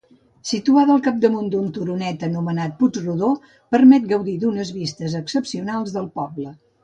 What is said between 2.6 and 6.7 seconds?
Puig Rodó, permet gaudir d'unes vistes excepcionals del poble.